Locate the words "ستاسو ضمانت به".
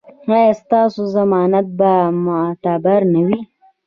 0.61-1.91